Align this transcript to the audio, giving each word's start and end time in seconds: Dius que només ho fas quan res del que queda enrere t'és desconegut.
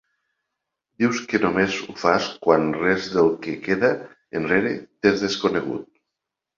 Dius 1.03 1.19
que 1.33 1.41
només 1.43 1.77
ho 1.89 1.95
fas 2.05 2.31
quan 2.47 2.67
res 2.79 3.13
del 3.19 3.31
que 3.47 3.57
queda 3.69 3.95
enrere 4.43 4.77
t'és 4.85 5.29
desconegut. 5.31 5.91